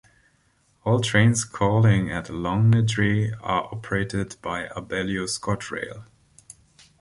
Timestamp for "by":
4.41-4.65